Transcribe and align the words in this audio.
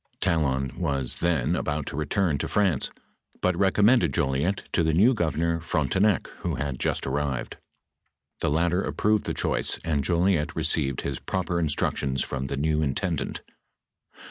}:Talon 0.19 0.71
was 0.79 1.17
then 1.17 1.55
about 1.55 1.85
to 1.85 1.95
return 1.95 2.39
to 2.39 2.47
France, 2.47 2.89
but 3.39 3.55
recommended 3.55 4.15
Jolliet 4.15 4.63
to 4.73 4.81
the 4.81 4.95
new 4.95 5.13
governor 5.13 5.59
Frontenac, 5.59 6.25
who 6.39 6.55
had 6.55 6.79
just 6.79 7.05
arrived. 7.05 7.57
The 8.39 8.49
latter 8.49 8.81
approved 8.81 9.27
the 9.27 9.35
choice, 9.35 9.77
and 9.85 10.03
Jolliet 10.03 10.55
received 10.55 11.01
his 11.01 11.19
proper 11.19 11.59
instructions 11.59 12.23
from 12.23 12.47
the 12.47 12.57
new 12.57 12.81
intendant. 12.81 13.43